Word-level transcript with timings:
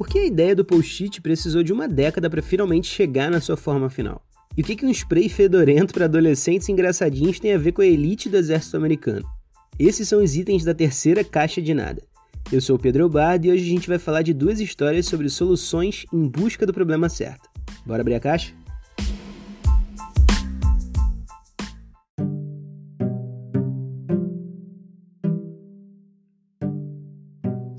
Por 0.00 0.08
que 0.08 0.18
a 0.18 0.24
ideia 0.24 0.56
do 0.56 0.64
post-it 0.64 1.20
precisou 1.20 1.62
de 1.62 1.74
uma 1.74 1.86
década 1.86 2.30
para 2.30 2.40
finalmente 2.40 2.86
chegar 2.86 3.30
na 3.30 3.38
sua 3.38 3.54
forma 3.54 3.90
final? 3.90 4.22
E 4.56 4.62
o 4.62 4.64
que, 4.64 4.74
que 4.74 4.86
um 4.86 4.90
spray 4.90 5.28
fedorento 5.28 5.92
para 5.92 6.06
adolescentes 6.06 6.70
engraçadinhos 6.70 7.38
tem 7.38 7.52
a 7.52 7.58
ver 7.58 7.72
com 7.72 7.82
a 7.82 7.86
elite 7.86 8.26
do 8.30 8.38
exército 8.38 8.78
americano? 8.78 9.28
Esses 9.78 10.08
são 10.08 10.22
os 10.24 10.34
itens 10.34 10.64
da 10.64 10.72
terceira 10.72 11.22
caixa 11.22 11.60
de 11.60 11.74
nada. 11.74 12.02
Eu 12.50 12.62
sou 12.62 12.76
o 12.76 12.78
Pedro 12.78 13.02
Elbardo 13.02 13.46
e 13.46 13.50
hoje 13.50 13.62
a 13.62 13.68
gente 13.68 13.88
vai 13.88 13.98
falar 13.98 14.22
de 14.22 14.32
duas 14.32 14.58
histórias 14.58 15.04
sobre 15.04 15.28
soluções 15.28 16.06
em 16.10 16.26
busca 16.26 16.64
do 16.64 16.72
problema 16.72 17.10
certo. 17.10 17.50
Bora 17.84 18.00
abrir 18.00 18.14
a 18.14 18.20
caixa? 18.20 18.54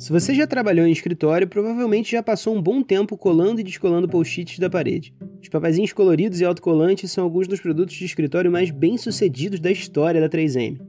Se 0.01 0.11
você 0.11 0.33
já 0.33 0.47
trabalhou 0.47 0.87
em 0.87 0.91
escritório, 0.91 1.47
provavelmente 1.47 2.13
já 2.13 2.23
passou 2.23 2.55
um 2.55 2.61
bom 2.61 2.81
tempo 2.81 3.15
colando 3.15 3.61
e 3.61 3.63
descolando 3.63 4.09
post-its 4.09 4.57
da 4.57 4.67
parede. 4.67 5.13
Os 5.39 5.47
papazinhos 5.47 5.93
coloridos 5.93 6.41
e 6.41 6.43
autocolantes 6.43 7.11
são 7.11 7.23
alguns 7.23 7.47
dos 7.47 7.59
produtos 7.61 7.93
de 7.93 8.05
escritório 8.05 8.51
mais 8.51 8.71
bem-sucedidos 8.71 9.59
da 9.59 9.69
história 9.69 10.19
da 10.19 10.27
3M, 10.27 10.79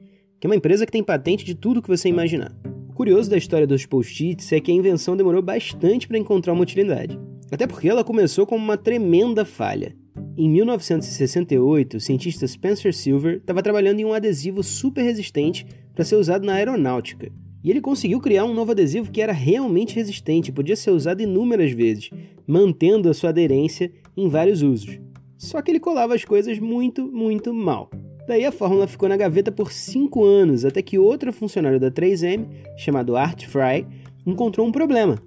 que 0.41 0.47
é 0.47 0.49
uma 0.49 0.57
empresa 0.57 0.87
que 0.87 0.93
tem 0.93 1.05
patente 1.05 1.45
de 1.45 1.55
tudo 1.55 1.83
que 1.83 1.91
você 1.91 2.09
imaginar. 2.09 2.57
O 2.89 2.95
curioso 2.95 3.29
da 3.29 3.37
história 3.37 3.67
dos 3.67 3.85
post-its 3.85 4.51
é 4.51 4.59
que 4.61 4.73
a 4.73 4.75
invenção 4.75 5.15
demorou 5.15 5.43
bastante 5.43 6.09
para 6.09 6.17
encontrar 6.17 6.55
uma 6.55 6.63
utilidade. 6.63 7.21
Até 7.51 7.67
porque 7.67 7.91
ela 7.91 8.03
começou 8.03 8.47
como 8.47 8.65
uma 8.65 8.79
tremenda 8.79 9.45
falha. 9.45 9.95
Em 10.39 10.49
1968, 10.49 11.99
o 11.99 12.01
cientista 12.01 12.47
Spencer 12.47 12.95
Silver 12.95 13.37
estava 13.37 13.63
trabalhando 13.63 14.01
em 14.01 14.07
um 14.07 14.15
adesivo 14.15 14.63
super 14.63 15.03
resistente 15.03 15.67
para 15.95 16.03
ser 16.03 16.17
usado 16.17 16.47
na 16.47 16.55
aeronáutica. 16.55 17.31
E 17.65 17.71
ele 17.71 17.81
conseguiu 17.81 18.21
criar 18.21 18.45
um 18.45 18.55
novo 18.55 18.73
adesivo 18.73 19.11
que 19.11 19.21
era 19.21 19.33
realmente 19.33 19.95
resistente 19.95 20.51
podia 20.51 20.77
ser 20.77 20.91
usado 20.91 21.23
inúmeras 21.23 21.71
vezes, 21.73 22.11
mantendo 22.47 23.09
a 23.09 23.15
sua 23.15 23.31
aderência 23.31 23.93
em 24.17 24.29
vários 24.29 24.63
usos. 24.63 24.99
Só 25.39 25.61
que 25.63 25.71
ele 25.71 25.81
colava 25.81 26.15
as 26.15 26.25
coisas 26.25 26.59
muito, 26.59 27.07
muito 27.07 27.53
mal. 27.53 27.91
Daí 28.27 28.45
a 28.45 28.53
fórmula 28.53 28.87
ficou 28.87 29.09
na 29.09 29.17
gaveta 29.17 29.51
por 29.51 29.73
5 29.73 30.25
anos, 30.25 30.65
até 30.65 30.81
que 30.81 30.99
outro 30.99 31.33
funcionário 31.33 31.81
da 31.81 31.91
3M, 31.91 32.47
chamado 32.77 33.17
Art 33.17 33.47
Fry, 33.47 33.87
encontrou 34.25 34.67
um 34.67 34.73
problema. 34.73 35.21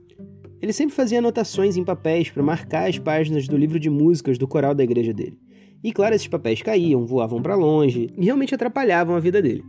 Ele 0.61 0.71
sempre 0.71 0.95
fazia 0.95 1.19
anotações 1.19 1.75
em 1.75 1.83
papéis 1.83 2.29
para 2.29 2.41
marcar 2.41 2.89
as 2.89 2.97
páginas 2.97 3.47
do 3.47 3.57
livro 3.57 3.79
de 3.79 3.89
músicas 3.89 4.37
do 4.37 4.47
coral 4.47 4.73
da 4.73 4.83
igreja 4.83 5.13
dele. 5.13 5.37
E 5.83 5.91
claro, 5.91 6.15
esses 6.15 6.27
papéis 6.27 6.61
caíam, 6.61 7.05
voavam 7.05 7.41
para 7.41 7.55
longe 7.55 8.09
e 8.17 8.25
realmente 8.25 8.55
atrapalhavam 8.55 9.15
a 9.15 9.19
vida 9.19 9.41
dele. 9.41 9.63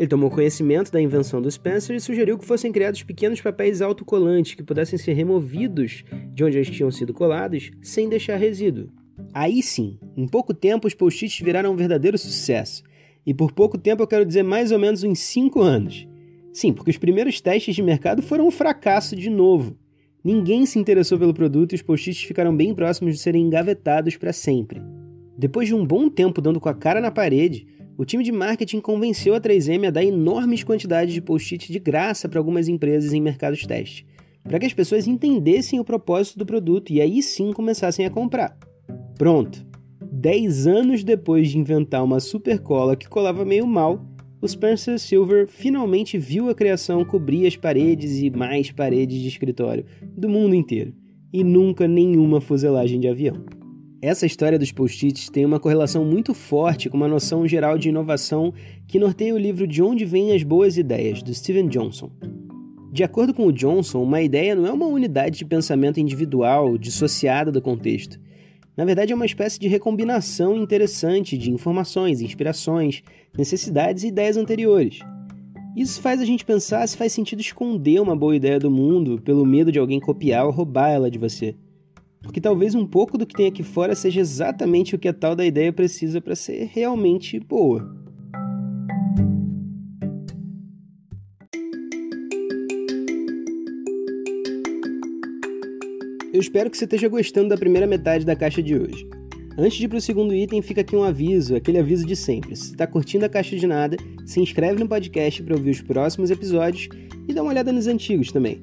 Ele 0.00 0.08
tomou 0.08 0.30
conhecimento 0.30 0.90
da 0.90 0.98
invenção 0.98 1.42
do 1.42 1.50
Spencer 1.50 1.94
e 1.94 2.00
sugeriu 2.00 2.38
que 2.38 2.46
fossem 2.46 2.72
criados 2.72 3.02
pequenos 3.02 3.38
papéis 3.42 3.82
autocolantes 3.82 4.54
que 4.54 4.62
pudessem 4.62 4.98
ser 4.98 5.12
removidos 5.12 6.04
de 6.32 6.42
onde 6.42 6.56
eles 6.56 6.70
tinham 6.70 6.90
sido 6.90 7.12
colados 7.12 7.70
sem 7.82 8.08
deixar 8.08 8.36
resíduo. 8.36 8.88
Aí 9.34 9.62
sim, 9.62 9.98
em 10.16 10.26
pouco 10.26 10.54
tempo 10.54 10.88
os 10.88 10.94
post-its 10.94 11.40
viraram 11.40 11.74
um 11.74 11.76
verdadeiro 11.76 12.16
sucesso. 12.16 12.82
E 13.26 13.34
por 13.34 13.52
pouco 13.52 13.76
tempo 13.76 14.02
eu 14.02 14.06
quero 14.06 14.24
dizer 14.24 14.42
mais 14.42 14.72
ou 14.72 14.78
menos 14.78 15.04
uns 15.04 15.18
5 15.18 15.60
anos. 15.60 16.08
Sim, 16.50 16.72
porque 16.72 16.92
os 16.92 16.96
primeiros 16.96 17.38
testes 17.38 17.74
de 17.74 17.82
mercado 17.82 18.22
foram 18.22 18.46
um 18.46 18.50
fracasso 18.50 19.14
de 19.14 19.28
novo. 19.28 19.76
Ninguém 20.24 20.64
se 20.64 20.78
interessou 20.78 21.18
pelo 21.18 21.34
produto 21.34 21.72
e 21.72 21.74
os 21.74 21.82
post-its 21.82 22.22
ficaram 22.22 22.56
bem 22.56 22.74
próximos 22.74 23.16
de 23.16 23.20
serem 23.20 23.42
engavetados 23.42 24.16
para 24.16 24.32
sempre. 24.32 24.80
Depois 25.36 25.68
de 25.68 25.74
um 25.74 25.84
bom 25.84 26.08
tempo 26.08 26.40
dando 26.40 26.58
com 26.58 26.70
a 26.70 26.74
cara 26.74 27.02
na 27.02 27.10
parede, 27.10 27.66
o 28.00 28.04
time 28.06 28.24
de 28.24 28.32
marketing 28.32 28.80
convenceu 28.80 29.34
a 29.34 29.40
3M 29.42 29.88
a 29.88 29.90
dar 29.90 30.02
enormes 30.02 30.64
quantidades 30.64 31.12
de 31.12 31.20
post-it 31.20 31.70
de 31.70 31.78
graça 31.78 32.30
para 32.30 32.40
algumas 32.40 32.66
empresas 32.66 33.12
em 33.12 33.20
mercados 33.20 33.66
teste, 33.66 34.06
para 34.42 34.58
que 34.58 34.64
as 34.64 34.72
pessoas 34.72 35.06
entendessem 35.06 35.78
o 35.78 35.84
propósito 35.84 36.38
do 36.38 36.46
produto 36.46 36.90
e 36.94 36.98
aí 36.98 37.22
sim 37.22 37.52
começassem 37.52 38.06
a 38.06 38.10
comprar. 38.10 38.56
Pronto! 39.18 39.66
10 40.10 40.66
anos 40.66 41.04
depois 41.04 41.50
de 41.50 41.58
inventar 41.58 42.02
uma 42.02 42.20
super 42.20 42.60
cola 42.60 42.96
que 42.96 43.06
colava 43.06 43.44
meio 43.44 43.66
mal, 43.66 44.02
o 44.40 44.48
Spencer 44.48 44.98
Silver 44.98 45.46
finalmente 45.46 46.16
viu 46.16 46.48
a 46.48 46.54
criação 46.54 47.04
cobrir 47.04 47.46
as 47.46 47.54
paredes 47.54 48.22
e 48.22 48.30
mais 48.30 48.70
paredes 48.70 49.20
de 49.20 49.28
escritório 49.28 49.84
do 50.16 50.26
mundo 50.26 50.54
inteiro, 50.54 50.94
e 51.30 51.44
nunca 51.44 51.86
nenhuma 51.86 52.40
fuselagem 52.40 52.98
de 52.98 53.08
avião. 53.08 53.59
Essa 54.02 54.24
história 54.24 54.58
dos 54.58 54.72
post-its 54.72 55.28
tem 55.28 55.44
uma 55.44 55.60
correlação 55.60 56.06
muito 56.06 56.32
forte 56.32 56.88
com 56.88 56.96
uma 56.96 57.06
noção 57.06 57.46
geral 57.46 57.76
de 57.76 57.90
inovação 57.90 58.54
que 58.88 58.98
norteia 58.98 59.34
o 59.34 59.38
livro 59.38 59.66
De 59.66 59.82
Onde 59.82 60.06
Vêm 60.06 60.34
as 60.34 60.42
Boas 60.42 60.78
Ideias, 60.78 61.22
do 61.22 61.34
Steven 61.34 61.68
Johnson. 61.68 62.10
De 62.90 63.04
acordo 63.04 63.34
com 63.34 63.46
o 63.46 63.52
Johnson, 63.52 64.02
uma 64.02 64.22
ideia 64.22 64.54
não 64.54 64.66
é 64.66 64.72
uma 64.72 64.86
unidade 64.86 65.36
de 65.36 65.44
pensamento 65.44 66.00
individual 66.00 66.78
dissociada 66.78 67.52
do 67.52 67.60
contexto. 67.60 68.18
Na 68.74 68.86
verdade, 68.86 69.12
é 69.12 69.14
uma 69.14 69.26
espécie 69.26 69.60
de 69.60 69.68
recombinação 69.68 70.56
interessante 70.56 71.36
de 71.36 71.50
informações, 71.50 72.22
inspirações, 72.22 73.02
necessidades 73.36 74.02
e 74.02 74.08
ideias 74.08 74.38
anteriores. 74.38 75.00
Isso 75.76 76.00
faz 76.00 76.22
a 76.22 76.24
gente 76.24 76.42
pensar 76.42 76.86
se 76.88 76.96
faz 76.96 77.12
sentido 77.12 77.40
esconder 77.40 78.00
uma 78.00 78.16
boa 78.16 78.34
ideia 78.34 78.58
do 78.58 78.70
mundo 78.70 79.20
pelo 79.20 79.44
medo 79.44 79.70
de 79.70 79.78
alguém 79.78 80.00
copiar 80.00 80.46
ou 80.46 80.52
roubar 80.52 80.88
ela 80.88 81.10
de 81.10 81.18
você. 81.18 81.54
Porque 82.22 82.40
talvez 82.40 82.74
um 82.74 82.86
pouco 82.86 83.16
do 83.16 83.26
que 83.26 83.34
tem 83.34 83.46
aqui 83.46 83.62
fora 83.62 83.94
seja 83.94 84.20
exatamente 84.20 84.94
o 84.94 84.98
que 84.98 85.08
a 85.08 85.12
tal 85.12 85.34
da 85.34 85.44
ideia 85.44 85.72
precisa 85.72 86.20
para 86.20 86.36
ser 86.36 86.70
realmente 86.72 87.40
boa. 87.40 88.00
Eu 96.32 96.40
espero 96.40 96.70
que 96.70 96.78
você 96.78 96.84
esteja 96.84 97.08
gostando 97.08 97.48
da 97.48 97.56
primeira 97.56 97.86
metade 97.86 98.24
da 98.24 98.36
caixa 98.36 98.62
de 98.62 98.76
hoje. 98.76 99.08
Antes 99.58 99.78
de 99.78 99.84
ir 99.84 99.88
para 99.88 99.98
o 99.98 100.00
segundo 100.00 100.34
item, 100.34 100.62
fica 100.62 100.80
aqui 100.80 100.94
um 100.94 101.02
aviso, 101.02 101.56
aquele 101.56 101.78
aviso 101.78 102.06
de 102.06 102.14
sempre. 102.14 102.54
Se 102.54 102.70
está 102.70 102.86
curtindo 102.86 103.24
a 103.24 103.28
caixa 103.28 103.56
de 103.56 103.66
nada, 103.66 103.96
se 104.24 104.40
inscreve 104.40 104.78
no 104.78 104.88
podcast 104.88 105.42
para 105.42 105.56
ouvir 105.56 105.70
os 105.70 105.82
próximos 105.82 106.30
episódios 106.30 106.88
e 107.26 107.34
dá 107.34 107.42
uma 107.42 107.50
olhada 107.50 107.72
nos 107.72 107.86
antigos 107.86 108.30
também. 108.30 108.62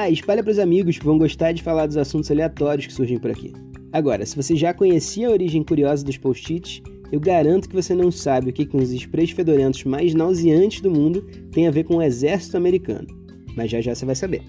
Ah, 0.00 0.08
espalha 0.08 0.44
para 0.44 0.52
os 0.52 0.60
amigos 0.60 0.96
que 0.96 1.04
vão 1.04 1.18
gostar 1.18 1.50
de 1.50 1.60
falar 1.60 1.86
dos 1.86 1.96
assuntos 1.96 2.30
aleatórios 2.30 2.86
que 2.86 2.92
surgem 2.92 3.18
por 3.18 3.32
aqui. 3.32 3.52
Agora, 3.92 4.24
se 4.24 4.36
você 4.36 4.54
já 4.54 4.72
conhecia 4.72 5.26
a 5.26 5.32
origem 5.32 5.64
curiosa 5.64 6.04
dos 6.04 6.16
post-its, 6.16 6.80
eu 7.10 7.18
garanto 7.18 7.68
que 7.68 7.74
você 7.74 7.96
não 7.96 8.08
sabe 8.12 8.50
o 8.50 8.52
que, 8.52 8.64
que 8.64 8.76
uns 8.76 8.92
sprays 8.92 9.32
fedorentos 9.32 9.82
mais 9.82 10.14
nauseantes 10.14 10.80
do 10.80 10.88
mundo 10.88 11.22
tem 11.50 11.66
a 11.66 11.72
ver 11.72 11.82
com 11.82 11.96
o 11.96 12.02
exército 12.02 12.56
americano. 12.56 13.08
Mas 13.56 13.72
já 13.72 13.80
já 13.80 13.92
você 13.92 14.06
vai 14.06 14.14
saber. 14.14 14.40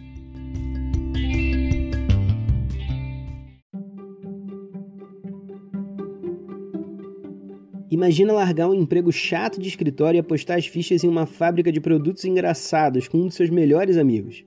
Imagina 7.89 8.33
largar 8.33 8.69
um 8.69 8.75
emprego 8.75 9.11
chato 9.11 9.59
de 9.59 9.67
escritório 9.67 10.19
e 10.19 10.21
apostar 10.21 10.59
as 10.59 10.67
fichas 10.67 11.03
em 11.03 11.07
uma 11.07 11.25
fábrica 11.25 11.71
de 11.71 11.81
produtos 11.81 12.23
engraçados 12.23 13.07
com 13.07 13.17
um 13.17 13.25
dos 13.25 13.33
seus 13.33 13.49
melhores 13.49 13.97
amigos. 13.97 14.43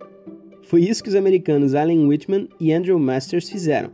Foi 0.72 0.80
isso 0.80 1.02
que 1.02 1.10
os 1.10 1.14
americanos 1.14 1.74
Alan 1.74 2.06
Whitman 2.06 2.48
e 2.58 2.72
Andrew 2.72 2.98
Masters 2.98 3.46
fizeram. 3.46 3.90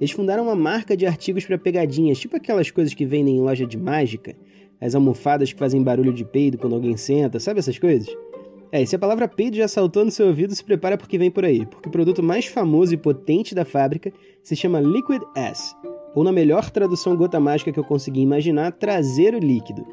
Eles 0.00 0.12
fundaram 0.12 0.44
uma 0.44 0.54
marca 0.54 0.96
de 0.96 1.04
artigos 1.04 1.44
para 1.44 1.58
pegadinhas, 1.58 2.20
tipo 2.20 2.36
aquelas 2.36 2.70
coisas 2.70 2.94
que 2.94 3.04
vendem 3.04 3.38
em 3.38 3.40
loja 3.40 3.66
de 3.66 3.76
mágica, 3.76 4.36
as 4.80 4.94
almofadas 4.94 5.52
que 5.52 5.58
fazem 5.58 5.82
barulho 5.82 6.12
de 6.12 6.24
peido 6.24 6.56
quando 6.56 6.76
alguém 6.76 6.96
senta, 6.96 7.40
sabe 7.40 7.58
essas 7.58 7.80
coisas? 7.80 8.08
É, 8.70 8.86
se 8.86 8.94
a 8.94 8.98
palavra 9.00 9.26
peido 9.26 9.56
já 9.56 9.66
saltou 9.66 10.04
no 10.04 10.10
seu 10.12 10.28
ouvido, 10.28 10.54
se 10.54 10.62
prepara 10.62 10.96
porque 10.96 11.18
vem 11.18 11.32
por 11.32 11.44
aí, 11.44 11.66
porque 11.66 11.88
o 11.88 11.92
produto 11.92 12.22
mais 12.22 12.46
famoso 12.46 12.94
e 12.94 12.96
potente 12.96 13.52
da 13.52 13.64
fábrica 13.64 14.12
se 14.40 14.54
chama 14.54 14.78
Liquid 14.78 15.22
S, 15.34 15.74
ou 16.14 16.22
na 16.22 16.30
melhor 16.30 16.70
tradução 16.70 17.16
gota 17.16 17.40
mágica 17.40 17.72
que 17.72 17.80
eu 17.80 17.82
consegui 17.82 18.20
imaginar, 18.20 18.70
traseiro 18.70 19.40
líquido. 19.40 19.84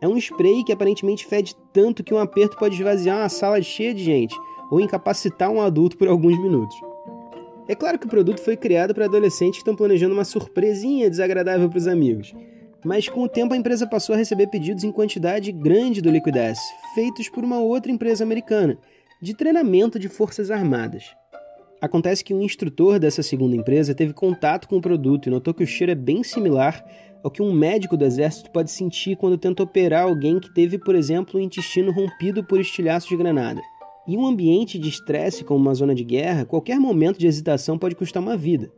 É 0.00 0.08
um 0.08 0.16
spray 0.16 0.64
que 0.64 0.72
aparentemente 0.72 1.24
fede 1.24 1.54
tanto 1.72 2.02
que 2.02 2.12
um 2.12 2.18
aperto 2.18 2.56
pode 2.56 2.74
esvaziar 2.74 3.18
uma 3.18 3.28
sala 3.28 3.62
cheia 3.62 3.94
de 3.94 4.02
gente, 4.02 4.34
ou 4.70 4.80
incapacitar 4.80 5.50
um 5.50 5.60
adulto 5.60 5.96
por 5.96 6.08
alguns 6.08 6.38
minutos. 6.40 6.76
É 7.68 7.74
claro 7.74 7.98
que 7.98 8.06
o 8.06 8.10
produto 8.10 8.40
foi 8.40 8.56
criado 8.56 8.94
para 8.94 9.04
adolescentes 9.04 9.58
que 9.58 9.62
estão 9.62 9.76
planejando 9.76 10.14
uma 10.14 10.24
surpresinha 10.24 11.10
desagradável 11.10 11.68
para 11.68 11.78
os 11.78 11.86
amigos, 11.86 12.34
mas 12.84 13.08
com 13.08 13.22
o 13.22 13.28
tempo 13.28 13.52
a 13.52 13.56
empresa 13.56 13.86
passou 13.86 14.14
a 14.14 14.18
receber 14.18 14.46
pedidos 14.46 14.84
em 14.84 14.92
quantidade 14.92 15.52
grande 15.52 16.00
do 16.00 16.10
Liquid 16.10 16.36
S, 16.36 16.60
feitos 16.94 17.28
por 17.28 17.44
uma 17.44 17.58
outra 17.58 17.92
empresa 17.92 18.24
americana, 18.24 18.78
de 19.20 19.34
treinamento 19.34 19.98
de 19.98 20.08
forças 20.08 20.50
armadas. 20.50 21.04
Acontece 21.80 22.24
que 22.24 22.34
um 22.34 22.42
instrutor 22.42 22.98
dessa 22.98 23.22
segunda 23.22 23.54
empresa 23.54 23.94
teve 23.94 24.12
contato 24.12 24.66
com 24.66 24.76
o 24.78 24.80
produto 24.80 25.26
e 25.26 25.30
notou 25.30 25.54
que 25.54 25.62
o 25.62 25.66
cheiro 25.66 25.92
é 25.92 25.94
bem 25.94 26.24
similar 26.24 26.84
ao 27.22 27.30
que 27.30 27.42
um 27.42 27.52
médico 27.52 27.96
do 27.96 28.04
exército 28.04 28.50
pode 28.50 28.70
sentir 28.70 29.16
quando 29.16 29.36
tenta 29.36 29.62
operar 29.62 30.04
alguém 30.04 30.40
que 30.40 30.52
teve, 30.54 30.78
por 30.78 30.94
exemplo, 30.94 31.38
o 31.38 31.42
intestino 31.42 31.92
rompido 31.92 32.42
por 32.44 32.60
estilhaço 32.60 33.08
de 33.08 33.16
granada. 33.16 33.60
Em 34.08 34.16
um 34.16 34.26
ambiente 34.26 34.78
de 34.78 34.88
estresse 34.88 35.44
como 35.44 35.60
uma 35.60 35.74
zona 35.74 35.94
de 35.94 36.02
guerra, 36.02 36.46
qualquer 36.46 36.80
momento 36.80 37.18
de 37.18 37.26
hesitação 37.26 37.78
pode 37.78 37.94
custar 37.94 38.22
uma 38.22 38.38
vida. 38.38 38.72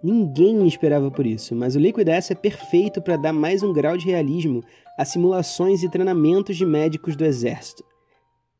Ninguém 0.00 0.64
esperava 0.64 1.10
por 1.10 1.26
isso, 1.26 1.56
mas 1.56 1.74
o 1.74 1.80
Liquid 1.80 2.06
S 2.06 2.32
é 2.32 2.36
perfeito 2.36 3.02
para 3.02 3.16
dar 3.16 3.32
mais 3.32 3.64
um 3.64 3.72
grau 3.72 3.96
de 3.96 4.06
realismo 4.06 4.62
a 4.96 5.04
simulações 5.04 5.82
e 5.82 5.88
treinamentos 5.88 6.56
de 6.56 6.64
médicos 6.64 7.16
do 7.16 7.24
exército. 7.24 7.82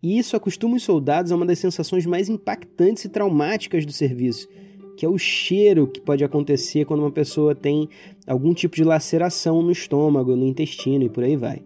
E 0.03 0.19
isso 0.19 0.35
acostuma 0.35 0.75
os 0.75 0.83
soldados 0.83 1.31
a 1.31 1.37
uma 1.37 1.47
das 1.47 1.61
sensações 1.61 2.05
mais 2.05 2.29
impactantes 2.29 3.05
e 3.05 3.09
traumáticas 3.09 3.87
do 3.87 3.93
serviço, 3.93 4.49
que 4.97 5.07
é 5.07 5.09
o 5.09 5.17
cheiro 5.17 5.87
que 5.87 6.01
pode 6.01 6.25
acontecer 6.25 6.87
quando 6.87 7.01
uma 7.01 7.13
pessoa 7.13 7.55
tem 7.55 7.89
algum 8.27 8.53
tipo 8.53 8.75
de 8.75 8.83
laceração 8.83 9.63
no 9.63 9.71
estômago, 9.71 10.35
no 10.35 10.45
intestino 10.45 11.05
e 11.05 11.09
por 11.09 11.23
aí 11.23 11.37
vai. 11.37 11.63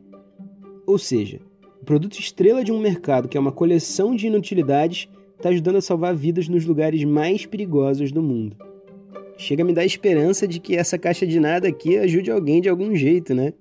Ou 0.87 0.99
seja, 0.99 1.41
o 1.81 1.85
produto 1.85 2.19
estrela 2.19 2.63
de 2.63 2.71
um 2.71 2.79
mercado 2.79 3.29
que 3.29 3.37
é 3.37 3.41
uma 3.41 3.53
coleção 3.53 4.15
de 4.15 4.27
inutilidades 4.27 5.09
está 5.37 5.49
ajudando 5.49 5.77
a 5.77 5.81
salvar 5.81 6.15
vidas 6.15 6.47
nos 6.47 6.67
lugares 6.67 7.03
mais 7.05 7.47
perigosos 7.47 8.13
do 8.13 8.23
mundo. 8.23 8.57
Chega 9.39 9.63
a 9.63 9.67
me 9.67 9.73
dar 9.73 9.87
esperança 9.87 10.47
de 10.47 10.61
que 10.61 10.77
essa 10.77 10.99
caixa 10.99 11.27
de 11.27 11.41
nada 11.41 11.67
aqui 11.67 11.97
ajude 11.97 12.31
alguém 12.31 12.61
de 12.61 12.69
algum 12.69 12.95
jeito, 12.95 13.35
né? 13.35 13.55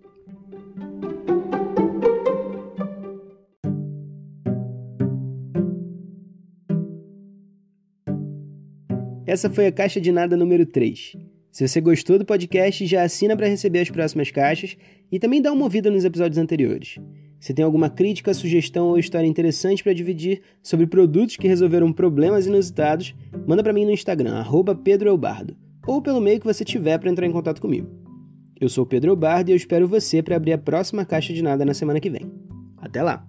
Essa 9.25 9.49
foi 9.49 9.67
a 9.67 9.71
caixa 9.71 10.01
de 10.01 10.11
nada 10.11 10.35
número 10.35 10.65
3. 10.65 11.15
Se 11.51 11.65
você 11.65 11.79
gostou 11.79 12.19
do 12.19 12.25
podcast, 12.25 12.85
já 12.85 13.03
assina 13.03 13.37
para 13.37 13.47
receber 13.47 13.79
as 13.79 13.89
próximas 13.89 14.29
caixas 14.29 14.75
e 15.09 15.17
também 15.17 15.41
dá 15.41 15.53
uma 15.53 15.63
ouvida 15.63 15.89
nos 15.89 16.03
episódios 16.03 16.37
anteriores. 16.37 16.97
Se 17.39 17.53
tem 17.53 17.63
alguma 17.63 17.89
crítica, 17.89 18.33
sugestão 18.33 18.87
ou 18.87 18.99
história 18.99 19.27
interessante 19.27 19.83
para 19.83 19.93
dividir 19.93 20.41
sobre 20.61 20.85
produtos 20.85 21.37
que 21.37 21.47
resolveram 21.47 21.93
problemas 21.93 22.45
inusitados, 22.45 23.15
manda 23.47 23.63
para 23.63 23.71
mim 23.71 23.85
no 23.85 23.91
Instagram, 23.91 24.43
@pedroelbardo, 24.83 25.55
ou 25.87 26.01
pelo 26.01 26.19
meio 26.19 26.39
que 26.39 26.45
você 26.45 26.65
tiver 26.65 26.97
para 26.97 27.09
entrar 27.09 27.25
em 27.25 27.31
contato 27.31 27.61
comigo. 27.61 27.87
Eu 28.59 28.67
sou 28.67 28.85
Pedro 28.85 29.11
Elbardo 29.11 29.49
e 29.49 29.53
eu 29.53 29.57
espero 29.57 29.87
você 29.87 30.21
para 30.21 30.35
abrir 30.35 30.51
a 30.51 30.57
próxima 30.57 31.05
caixa 31.05 31.33
de 31.33 31.41
nada 31.41 31.63
na 31.63 31.73
semana 31.73 31.99
que 32.01 32.09
vem. 32.09 32.29
Até 32.77 33.01
lá! 33.01 33.25